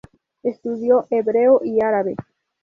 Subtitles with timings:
[0.41, 2.15] Estudió hebreo y árabe.